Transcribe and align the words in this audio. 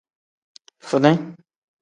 Fini. 0.89 1.13